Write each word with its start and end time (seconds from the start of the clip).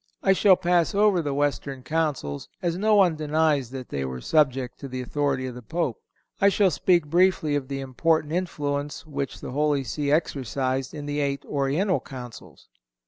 I 0.23 0.33
shall 0.33 0.55
pass 0.55 0.95
over 0.95 1.21
the 1.21 1.31
Western 1.35 1.83
Councils, 1.83 2.49
as 2.59 2.75
no 2.75 2.95
one 2.95 3.15
denies 3.15 3.69
that 3.69 3.89
they 3.89 4.03
were 4.03 4.19
subject 4.19 4.79
to 4.79 4.87
the 4.87 4.99
authority 4.99 5.45
of 5.45 5.53
the 5.53 5.61
Pope. 5.61 6.01
I 6.39 6.49
shall 6.49 6.71
speak 6.71 7.05
briefly 7.05 7.55
of 7.55 7.67
the 7.67 7.81
important 7.81 8.33
influence 8.33 9.05
which 9.05 9.41
the 9.41 9.51
Holy 9.51 9.83
See 9.83 10.11
exercised 10.11 10.95
in 10.95 11.05
the 11.05 11.19
eight 11.19 11.45
Oriental 11.45 11.99
Councils. 11.99 12.67